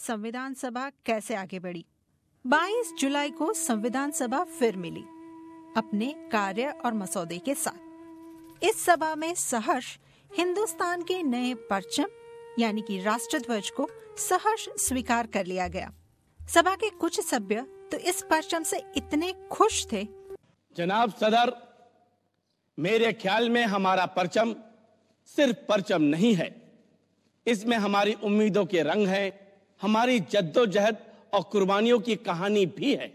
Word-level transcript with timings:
संविधान 0.00 0.54
सभा 0.54 0.88
कैसे 1.06 1.34
आगे 1.34 1.58
बढ़ी? 1.58 1.84
22 2.44 2.92
जुलाई 2.98 3.30
को 3.30 3.52
संविधान 3.52 4.10
सभा 4.10 4.42
फिर 4.50 4.76
मिली, 4.76 5.00
अपने 5.76 6.06
कार्य 6.32 6.70
और 6.84 6.94
मसौदे 6.94 7.38
के 7.38 7.54
साथ। 7.54 8.64
इस 8.64 8.84
सभा 8.84 9.14
में 9.14 9.34
सहर्ष 9.34 9.98
हिंदुस्तान 10.30 11.02
के 11.02 11.22
नए 11.22 11.52
परचम, 11.70 12.06
यानी 12.58 12.82
कि 12.82 13.00
राष्ट्रध्वज 13.00 13.70
को 13.70 13.88
सहर्ष 14.18 14.68
स्वीकार 14.78 15.26
कर 15.26 15.46
लिया 15.46 15.68
गया। 15.68 15.92
सभा 16.40 16.74
के 16.74 16.90
कुछ 16.90 17.20
सभ्य 17.20 17.66
तो 17.92 17.96
इस 17.98 18.22
परचम 18.22 18.62
से 18.62 18.82
इतने 18.96 19.32
खुश 19.50 19.86
थे। 19.92 20.06
जनाब 20.76 21.10
सदर, 21.10 21.52
मेरे 22.78 23.12
ख्याल 23.12 23.50
में 23.50 23.64
हमारा 23.66 24.06
परचम 24.08 24.54
सिर्फ़ 25.28 25.56
परचम 25.68 26.02
नहीं 26.02 26.34
है। 26.34 26.48
इसमें 27.46 27.76
हमारी 27.76 28.14
उम्मीदों 28.14 28.64
के 28.66 28.82
रंग 28.82 29.06
हैं 29.08 29.49
हमारी 29.80 30.18
जद्दोजहद 30.22 30.96
और 31.34 31.42
कुर्बानियों 31.42 31.98
की 32.00 32.16
कहानी 32.18 32.64
भी 32.68 32.94
है। 32.94 33.12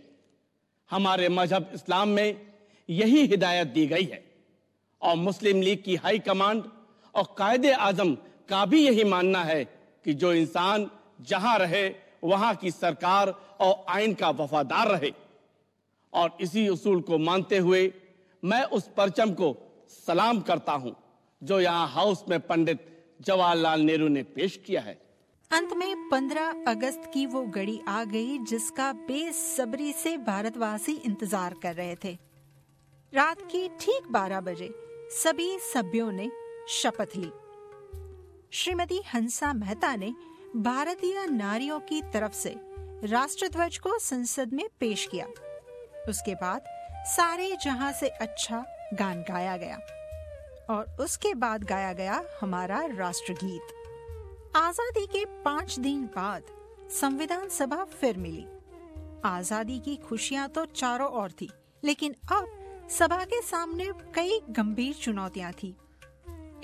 हमारे 0.92 1.30
मज़हब 1.30 1.70
इस्लाम 1.74 2.10
में 2.10 2.42
यही 2.90 3.26
हिदायत 3.28 3.68
दी 3.68 3.86
गई 3.88 4.04
है 4.04 4.24
और 5.02 5.16
मुस्लिम 5.18 5.62
लीग 5.62 5.84
की 5.84 5.96
हाई 5.96 6.20
कमांड 6.22 6.64
और 7.16 7.34
कायदे 7.38 7.72
आज़म 7.72 8.14
का 8.50 8.66
भी 8.66 8.86
यही 8.86 9.04
मानना 9.04 9.44
है 9.44 9.64
कि 10.06 10.14
जो 10.14 10.34
इंसान 10.34 10.90
जहाँ 11.22 11.58
रहे, 11.60 11.88
वहाँ 12.24 12.54
की 12.56 12.72
सरकार 12.72 13.30
और 13.60 13.86
आइन 13.90 14.14
का 14.14 14.30
वफादार 14.32 14.88
रहे। 14.88 15.12
और 16.14 16.38
इसी 16.42 16.68
उसूल 16.70 17.02
को 17.02 17.18
मानते 17.20 17.58
हुए 17.58 17.92
मैं 18.44 18.64
उस 18.66 18.90
परचम 18.98 19.32
को 19.34 19.56
सलाम 20.08 20.40
करता 20.42 20.74
हूँ, 20.74 20.96
जो 21.42 21.60
यहाँ 21.60 21.88
हाउस 21.88 22.24
में 22.30 22.40
पंडित 22.40 22.86
जवाहरलाल 23.22 23.82
नेहरू 23.82 24.08
ने 24.08 24.24
पेश 24.26 24.60
किया 24.66 24.82
है। 24.82 24.98
अंत 25.56 25.74
में 25.74 26.10
15 26.10 26.64
अगस्त 26.68 27.04
की 27.14 27.26
वो 27.26 27.42
घड़ी 27.42 27.80
आ 27.88 28.04
गई 28.04 28.38
जिसका 28.40 28.92
बेसब्री 29.08 29.92
से 29.94 30.16
भारतवासी 30.18 30.94
इंतज़ार 30.96 31.54
कर 31.64 31.76
रहे 31.76 31.96
थे। 31.96 32.12
रात 33.14 33.42
की 33.42 33.68
ठीक 33.80 34.12
12 34.12 34.42
बजे 34.42 34.70
सभी 35.14 35.48
सभ्यों 35.60 36.12
ने 36.12 36.30
शपथ 36.70 37.16
ली। 37.18 37.32
श्रीमती 38.52 39.02
हंसा 39.14 39.54
मेहता 39.54 39.96
ने 39.96 40.12
भारतीय 40.58 41.26
नारियों 41.28 41.80
की 41.80 42.02
तरफ़ 42.14 42.34
से 42.34 42.56
राष्ट्रध्वज 43.06 43.78
को 43.78 43.98
संसद 44.00 44.54
में 44.54 44.68
पेश 44.80 45.08
किया। 45.12 45.28
उसके 46.10 46.36
बाद 46.36 46.66
सारे 47.08 47.52
जहाँ 47.64 47.92
से 47.94 48.10
अच्छा 48.10 48.64
गान 48.94 49.24
गाया 49.30 49.56
गया 49.58 49.80
और 50.70 50.96
उसके 51.00 51.34
बाद 51.38 51.64
गाया 51.64 51.94
गया 51.94 52.24
हमारा 52.42 52.86
राष्ट्रगीत। 52.98 53.75
आज़ादी 54.56 55.06
के 55.06 55.24
पाँच 55.44 55.78
दिन 55.80 56.04
बाद 56.06 56.44
संविधान 56.92 57.48
सभा 57.50 57.84
फिर 57.92 58.18
मिली। 58.18 58.46
आज़ादी 59.26 59.80
की 59.80 59.96
खुशियाँ 60.00 60.48
तो 60.50 60.64
चारों 60.66 61.10
ओर 61.22 61.32
थी, 61.32 61.50
लेकिन 61.84 62.16
अब 62.32 62.88
सभा 62.90 63.24
के 63.24 63.42
सामने 63.42 63.90
कई 64.16 64.40
गंभीर 64.50 64.94
चुनौतियाँ 64.94 65.52
थी। 65.54 65.76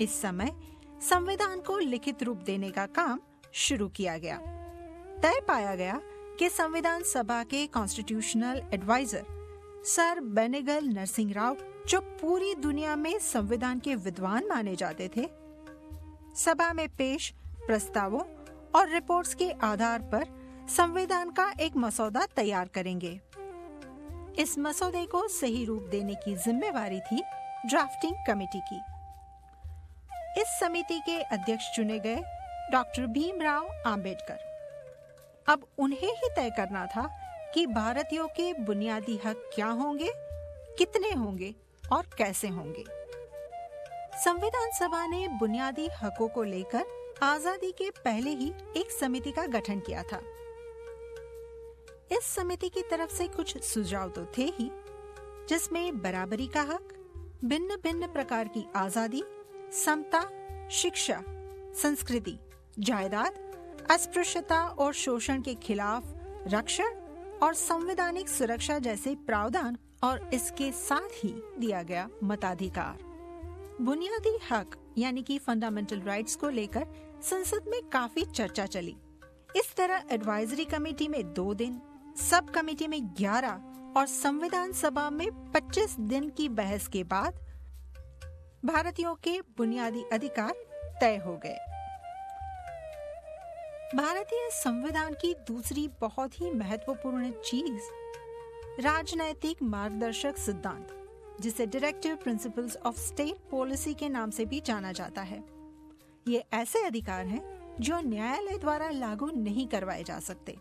इस 0.00 0.20
समय 0.20 0.52
संविधान 1.00 1.60
को 1.60 1.76
लिखित 1.78 2.22
रूप 2.22 2.36
देने 2.46 2.70
का 2.70 2.86
काम 2.90 3.20
शुरू 3.54 3.88
किया 3.88 4.16
गया। 4.18 4.36
तय 5.22 5.40
पाया 5.48 5.74
गया 5.74 6.00
कि 6.38 6.48
संविधान 6.50 7.02
सभा 7.02 7.42
के 7.44 7.66
constitutional 7.68 8.62
adviser 8.74 9.26
sir 9.86 10.20
Benegal 10.32 10.88
Narsing 10.88 11.32
Rau 11.32 11.56
जो 11.88 12.00
पूरी 12.00 12.54
दुनिया 12.54 12.96
में 12.96 13.18
संविधान 13.20 13.78
के 13.78 13.94
विद्वान 13.98 14.48
माने 14.48 14.76
जाते 14.76 15.10
थे, 15.16 15.28
सभा 16.36 16.72
में 16.72 16.88
पेश 16.88 17.32
प्रस्तावों 17.66 18.20
और 18.74 18.88
रिपोर्ट्स 18.88 19.34
के 19.34 19.50
आधार 19.62 20.02
पर 20.02 20.24
संविधान 20.68 21.30
का 21.30 21.52
एक 21.60 21.76
मसौदा 21.76 22.26
तैयार 22.36 22.68
करेंगे। 22.68 23.20
इस 24.38 24.58
मसौदे 24.58 25.04
को 25.06 25.26
सही 25.28 25.64
रूप 25.64 25.82
देने 25.82 26.14
की 26.14 26.34
जिम्मेवारी 26.36 27.00
थी 27.00 27.22
ड्राफ्टिंग 27.66 28.14
कमेटी 28.26 28.60
की। 28.60 28.80
इस 30.40 30.58
समिति 30.60 31.00
के 31.00 31.20
अध्यक्ष 31.22 31.70
चुने 31.76 31.98
गए 31.98 32.22
डॉक्टर 32.72 33.06
भीमराव 33.06 33.68
आम्बेडकर 33.86 34.50
अब 35.48 35.66
उन्हें 35.78 35.98
ही 35.98 36.28
तय 36.36 36.50
करना 36.50 36.86
था 36.86 37.08
कि 37.54 37.66
भारतीयों 37.66 38.26
के 38.28 38.52
बुनियादी 38.54 39.20
हक 39.24 39.50
क्या 39.54 39.66
होंगे, 39.66 40.10
कितने 40.78 41.10
होंगे 41.10 41.54
और 41.92 42.06
कैसे 42.18 42.48
होंगे। 42.48 42.84
संविधान 44.24 44.70
सभा 44.70 45.06
ने 45.06 45.28
बुनियादी 45.28 45.88
हकों 46.02 46.28
को 46.28 46.42
लेकर 46.42 46.84
आज़ादी 47.22 47.70
के 47.72 47.88
पहले 47.96 48.30
ही 48.30 48.46
एक 48.76 48.90
समिति 48.90 49.30
का 49.30 49.44
गठन 49.46 49.80
किया 49.80 50.02
था। 50.02 50.20
इस 52.12 52.24
समिति 52.26 52.68
की 52.68 52.82
तरफ़ 52.82 53.10
से 53.10 53.26
कुछ 53.26 53.56
सुझाव 53.64 54.08
तो 54.08 54.24
थे 54.38 54.44
ही, 54.56 54.70
जिसमें 55.48 56.00
बराबरी 56.02 56.46
का 56.46 56.62
हक 56.62 56.88
भिन्न 57.44 57.76
भिन्न 57.76 58.06
प्रकार 58.06 58.48
की 58.48 58.64
आज़ादी, 58.76 59.22
समता, 59.74 60.22
शिक्षा, 60.70 61.22
संस्कृति, 61.74 62.38
जायदाद, 62.78 63.38
अस्पृश्यता 63.90 64.60
और 64.60 64.92
शोषण 64.94 65.42
के 65.42 65.54
खिलाफ 65.54 66.12
रक्षण 66.46 66.98
और 67.42 67.54
संवैधानिक 67.54 68.28
सुरक्षा 68.28 68.78
जैसे 68.78 69.14
प्रावधान 69.26 69.78
और 70.04 70.28
इसके 70.34 70.72
साथ 70.72 71.24
ही 71.24 71.34
दिया 71.58 71.82
गया 71.82 72.08
मताधिकार। 72.22 73.10
बुनियादी 73.80 74.36
हक, 74.50 74.76
यानी 74.98 75.22
कि 75.22 75.38
फंडामेंटल 75.38 76.00
राइट्स 76.00 76.36
को 76.36 76.48
लेकर 76.48 76.86
संसद 77.22 77.64
में 77.68 77.80
काफ़ी 77.82 78.24
चर्चा 78.24 78.66
चली। 78.66 78.96
इस 79.56 79.74
तरह 79.76 80.04
एडवाइजरी 80.10 80.64
कमेटी 80.64 81.08
में 81.08 81.32
दो 81.32 81.54
दिन 81.54 81.80
सब 82.16 82.50
कमेटी 82.50 82.86
में 82.86 83.06
ग्यारह 83.06 83.62
और 83.96 84.06
संविधान 84.06 84.72
सभा 84.72 85.10
में 85.10 85.52
25 85.52 85.96
दिन 86.00 86.28
की 86.28 86.48
बहस 86.48 86.86
के 86.86 87.04
बाद 87.04 87.34
भारतीयों 88.64 89.14
के 89.14 89.40
बुनियादी 89.40 90.04
अधिकार 90.12 90.52
तय 91.00 91.16
हो 91.16 91.36
गए। 91.36 91.56
भारतीय 93.96 94.48
संविधान 94.50 95.14
की 95.14 95.34
दूसरी 95.34 95.88
बहुत 96.00 96.40
ही 96.40 96.50
महत्वपूर्ण 96.50 97.30
चीज़ 97.30 97.82
राजनैतिक 98.80 99.62
मार्गदर्शक 99.62 100.36
सिद्धांत, 100.36 100.88
जिसे 101.40 101.66
directive 101.66 102.16
principles 102.16 102.76
of 102.76 102.98
state 102.98 103.50
policy 103.50 103.94
के 103.94 104.08
नाम 104.08 104.30
से 104.30 104.44
भी 104.44 104.60
जाना 104.60 104.92
जाता 104.92 105.22
है। 105.22 105.61
ये 106.26 106.44
ऐसे 106.52 106.84
अधिकार 106.84 107.26
हैं 107.26 107.76
जो 107.80 108.00
न्यायालय 108.00 108.58
द्वारा 108.58 108.90
लागू 108.90 109.30
नहीं 109.36 109.66
करवाए 109.66 110.02
जा 110.04 110.18
सकते। 110.20 110.56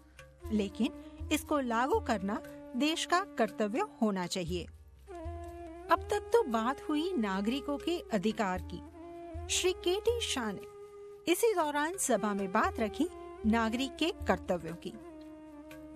लेकिन 0.52 1.30
इसको 1.32 1.60
लागू 1.60 2.00
करना 2.00 2.42
देश 2.76 3.06
का 3.06 3.20
कर्तव्य 3.38 3.86
होना 4.02 4.26
चाहिए। 4.28 4.64
अब 5.92 6.08
तक 6.12 6.30
तो 6.34 6.44
बात 6.44 6.90
हुई 6.90 7.12
नागरिकों 7.18 7.78
के 7.78 7.98
अधिकार 8.14 8.62
की। 8.74 8.82
श्री 9.50 9.72
के 9.74 10.00
टी 10.00 10.20
शाह 10.22 10.52
ने 10.52 11.32
इसी 11.32 11.54
दौरान 11.54 11.98
सभा 11.98 12.34
में 12.34 12.52
बात 12.52 12.80
रखी 12.80 13.08
नागरिक 13.46 13.96
के 13.96 14.12
कर्तव्यों 14.28 14.76
की। 14.76 14.94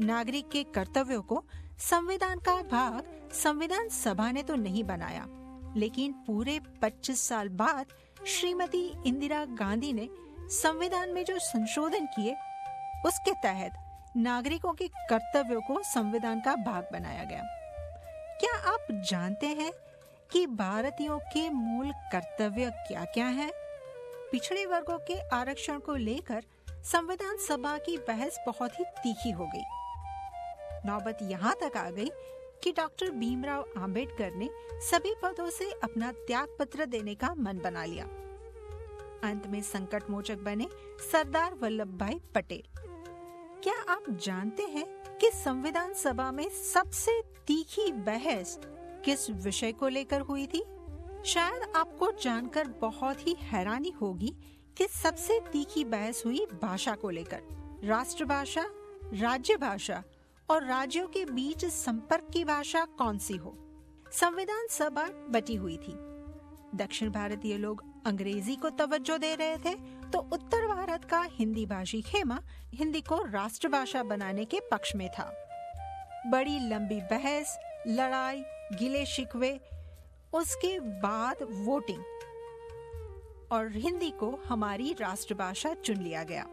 नागरिक 0.02 0.50
के 0.50 0.64
कर्तव्यों 0.64 1.22
को 1.22 1.44
संविधान 1.80 2.40
का 2.40 2.56
भाग 2.64 3.30
संविधान 3.34 3.90
सभा 3.90 4.32
ने 4.32 4.44
तो 4.44 4.56
नहीं 4.56 4.84
बनाया, 4.84 5.26
लेकिन 5.78 6.14
पूरे 6.28 6.60
25 6.82 7.22
साल 7.22 7.50
बाद 7.50 7.86
श्रीमती 8.28 8.84
इंदिरा 9.06 9.44
गांधी 9.46 9.94
ने 9.94 10.08
संविधान 10.52 11.10
में 11.10 11.24
जो 11.26 11.38
संशोधन 11.40 12.06
किए, 12.06 12.36
उसके 13.06 13.32
तहत 13.44 13.72
नागरिकों 14.18 14.74
के 14.74 14.88
कर्तव्यों 15.10 15.62
को 15.62 15.82
संविधान 15.84 16.40
का 16.40 16.56
भाग 16.56 16.88
बनाया 16.94 17.24
गया 17.24 17.42
क्या 18.40 18.54
आप 18.72 18.88
जानते 19.10 19.48
हैं 19.48 19.72
कि 20.32 20.46
भारतीयों 20.48 21.20
के 21.34 21.50
मूल 21.50 21.92
कर्तव्य 22.12 22.70
क्या 22.88 23.04
क्या 23.06 23.28
हैं? 23.28 23.52
पिछड़े 24.32 24.66
वर्गों 24.66 24.98
के 24.98 25.20
आरक्षण 25.36 25.80
को 25.80 25.96
लेकर 25.96 26.44
संविधान 26.84 27.38
सभा 27.38 27.78
की 27.78 27.98
बहस 27.98 28.40
बहुत 28.48 28.80
ही 28.80 28.86
तीखी 29.04 29.32
हो 29.32 29.50
गई 29.56 29.64
नौबत 30.86 31.18
यहाँ 31.22 31.56
तक 31.64 31.78
आ 31.78 31.90
गई 31.90 32.10
कि 32.64 32.72
डॉक्टर 32.72 33.10
भीमराव 33.10 33.66
आम्बेडकर 33.78 34.34
ने 34.34 34.50
सभी 34.74 35.14
पदों 35.24 35.50
से 35.50 35.72
अपना 35.72 36.12
त्याग 36.12 36.56
पत्र 36.60 36.86
देने 36.86 37.16
का 37.16 37.34
मन 37.38 37.58
बना 37.58 37.86
लिया। 37.86 38.06
अंत 39.24 39.48
में 39.48 39.62
संकट 39.62 40.10
मोचक 40.10 40.38
बने 40.38 40.68
सरदार 41.12 41.54
वल्लभ 41.54 41.98
भाई 41.98 42.22
पटेल। 42.36 42.64
क्या 43.64 43.94
आप 43.94 44.04
जानते 44.10 44.64
हैं 44.64 44.86
कि 45.18 45.32
संविधान 45.32 45.94
सभा 45.94 46.32
में 46.32 46.50
सबसे 46.50 47.22
तीखी 47.22 47.92
बहस 47.92 48.60
किस 49.06 49.30
विषय 49.30 49.72
को 49.72 49.88
लेकर 49.88 50.22
हुई 50.22 50.48
थी? 50.48 50.64
शायद 51.26 51.72
आपको 51.76 52.12
जानकर 52.12 52.68
बहुत 52.68 53.28
ही 53.28 53.36
हैरानी 53.40 53.90
होगी 53.90 54.36
कि 54.78 54.88
सबसे 54.88 55.40
तीखी 55.40 55.84
बहस 55.84 56.24
हुई 56.26 56.46
भाषा 56.62 56.96
को 56.96 57.10
लेकर। 57.10 57.42
राष्ट्रभाषा 57.84 58.66
राज्य 59.14 59.58
भाषा 59.58 60.04
और 60.50 60.64
राज्यों 60.64 61.08
के 61.08 61.26
बीच 61.26 61.66
संपर्क 61.66 62.28
की 62.34 62.44
भाषा 62.46 62.86
कौन 62.86 63.18
सी 63.18 63.36
हो? 63.36 63.58
संविधान 64.12 64.68
सभा 64.68 65.04
बटी 65.30 65.56
हुई 65.56 65.78
थी। 65.78 65.94
दक्षिण 66.76 67.12
भारतीय 67.12 67.58
लोग 67.58 67.84
अंग्रेज़ी 68.06 68.56
को 68.56 68.70
तवज्जो 68.70 69.18
दे 69.18 69.34
रहे 69.36 69.58
थे 69.58 69.74
तो 70.12 70.20
उत्तर 70.34 70.68
भारत 70.68 71.06
का 71.06 71.22
हिंदी 71.30 71.66
भाषी 71.66 72.02
खेमा 72.02 72.40
हिंदी 72.74 73.02
को 73.02 73.24
राष्ट्रभाषा 73.24 74.04
बनाने 74.04 74.46
के 74.46 74.60
पक्ष 74.72 74.96
में 74.96 75.10
था। 75.10 75.32
बड़ी 76.28 76.60
लंबी 76.60 77.00
बहस, 77.02 77.58
लड़ाई, 77.88 78.44
गिले 78.74 79.06
शिकवे, 79.06 79.60
उसके 80.34 80.80
बाद 80.80 81.38
वोटिंग। 81.52 82.04
और 83.52 83.72
हिंदी 83.72 84.12
को 84.12 84.30
हमारी 84.46 84.96
राष्ट्रभाषा 85.02 85.74
चुन 85.74 85.98
लिया 85.98 86.24
गया। 86.24 86.48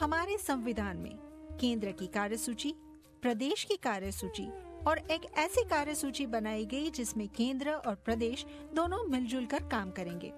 हमारे 0.00 0.38
संविधान 0.38 0.96
में 0.96 1.16
केंद्र 1.60 1.92
की 1.92 2.06
कार्यसूची 2.06 2.74
प्रदेश 3.22 3.62
की 3.64 3.76
कार्यसूची 3.76 4.44
और 4.86 4.98
एक 5.10 5.26
ऐसी 5.38 5.62
कार्यसूची 5.64 6.24
बनाई 6.26 6.64
गई 6.66 6.90
जिसमें 6.90 7.28
केंद्र 7.28 7.70
और 7.70 7.94
प्रदेश 7.94 8.44
दोनों 8.74 9.04
मिलजुल 9.04 9.44
कर 9.46 9.62
काम 9.68 9.90
करेंगे। 9.90 10.32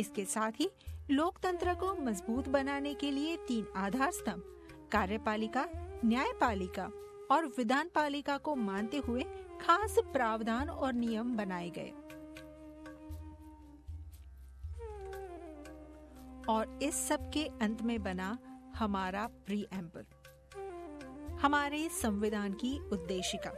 इसके 0.00 0.24
साथ 0.24 0.60
ही 0.60 0.68
लोकतंत्र 1.10 1.74
को 1.74 1.94
मज़बूत 1.94 2.48
बनाने 2.48 2.92
के 2.94 3.10
लिए 3.10 3.36
तीन 3.48 3.66
आधार 3.76 4.10
स्तंभ, 4.10 4.42
कार्यपालिका, 4.92 5.66
न्यायपालिका 6.04 6.90
और 7.30 7.46
विधान 7.58 7.90
पालिका 7.94 8.36
को 8.38 8.54
मानते 8.54 8.96
हुए 8.96 9.22
खास 9.60 9.96
प्रावधान 10.12 10.68
और 10.68 10.92
नियम 10.92 11.36
बनाए 11.36 11.70
गए। 11.70 11.92
और 16.48 16.78
इस 16.82 17.06
सब 17.08 17.30
के 17.30 17.46
अंत 17.62 17.82
में 17.82 18.02
बना 18.02 18.36
हमारा 18.76 19.26
प्री 19.46 19.66
एम्पल 19.72 20.04
हमारे 21.40 21.88
संविधान 21.92 22.52
की 22.52 22.78
उद्देशिका, 22.92 23.50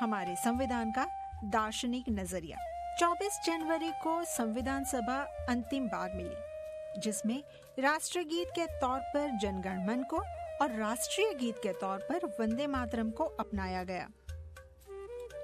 हमारे 0.00 0.36
संविधान 0.36 0.90
का 0.90 1.06
दार्शनिक 1.44 2.04
नज़रिया। 2.08 2.56
24 2.98 3.40
जनवरी 3.44 3.90
को 3.90 4.24
संविधान 4.24 4.84
सभा 4.84 5.46
अंतिम 5.48 5.86
बार 5.86 6.12
मिली, 6.14 7.00
जिसमें 7.00 7.42
राष्ट्रगीत 7.78 8.48
के 8.48 8.66
तौर 8.66 8.98
पर 9.00 9.38
जनगण 9.38 9.86
मन 9.86 10.02
को 10.02 10.16
और 10.62 10.76
राष्ट्रीय 10.78 11.34
गीत 11.34 11.56
के 11.62 11.72
तौर 11.72 11.98
पर 11.98 12.26
वंदे 12.40 12.66
मातरम 12.66 13.10
को 13.10 13.24
अपनाया 13.24 13.84
गया। 13.84 14.08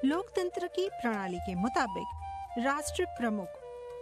लोकतंत्र 0.05 0.67
की 0.67 0.89
प्रणाली 0.89 1.39
के 1.39 1.55
मुताबिक 1.55 2.65
राष्ट्र 2.65 3.05
प्रमुख, 3.05 3.49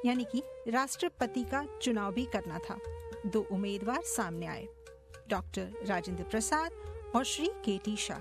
यानी 0.07 0.25
कि 0.25 0.43
राष्ट्रपति 0.69 1.45
का 1.45 1.65
चुनाव 1.83 2.13
भी 2.13 2.25
करना 2.25 2.59
था। 2.59 2.79
दो 3.27 3.47
उम्मीदवार 3.53 4.03
सामने 4.03 4.47
आए, 4.47 4.67
डॉक्टर 5.31 5.73
राजेंद्र 5.87 6.25
प्रसाद 6.25 6.86
और 7.17 7.25
श्री 7.25 7.47
के 7.65 7.77
टी 7.79 7.97
शाह। 7.97 8.19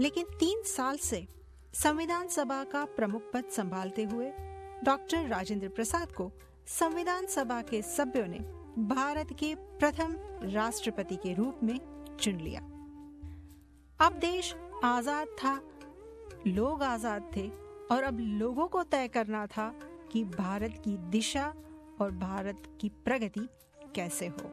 लेकिन 0.00 0.24
तीन 0.38 0.62
साल 0.62 0.96
से 0.96 1.26
संविधान 1.74 2.28
सभा 2.28 2.62
का 2.64 2.84
प्रमुख 2.96 3.22
पद 3.32 3.44
संभालते 3.50 4.04
हुए 4.04 4.30
डॉक्टर 4.84 5.26
राजेंद्र 5.28 5.68
प्रसाद 5.68 6.12
को 6.12 6.30
संविधान 6.68 7.26
सभा 7.26 7.60
के 7.62 7.80
सभ्यों 7.82 8.26
ने 8.26 8.38
भारत 8.88 9.32
के 9.32 9.54
प्रथम 9.54 10.14
राष्ट्रपति 10.44 11.16
के 11.16 11.34
रूप 11.34 11.60
में 11.62 11.78
चुन 12.20 12.40
लिया। 12.40 12.60
अब 14.00 14.18
देश 14.20 14.54
आज़ाद 14.84 15.26
था, 15.38 15.54
लोग 16.46 16.82
आज़ाद 16.82 17.30
थे 17.36 17.48
और 17.90 18.02
अब 18.02 18.20
लोगों 18.20 18.66
को 18.66 18.82
तय 18.82 19.08
करना 19.08 19.46
था 19.46 19.68
कि 20.12 20.24
भारत 20.24 20.80
की 20.84 20.96
दिशा 21.10 21.52
और 22.00 22.10
भारत 22.10 22.62
की 22.80 22.88
प्रगति 23.04 23.48
कैसे 23.94 24.26
हो। 24.26 24.50